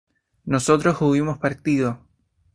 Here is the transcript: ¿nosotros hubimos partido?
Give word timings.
¿nosotros 0.45 0.99
hubimos 1.03 1.37
partido? 1.37 2.01